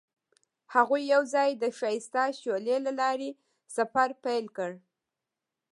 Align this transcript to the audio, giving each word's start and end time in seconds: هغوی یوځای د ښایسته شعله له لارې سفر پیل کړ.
هغوی 0.73 1.01
یوځای 1.13 1.49
د 1.57 1.63
ښایسته 1.77 2.23
شعله 2.39 2.77
له 2.85 2.91
لارې 2.99 3.29
سفر 3.75 4.09
پیل 4.23 4.45
کړ. 4.57 4.71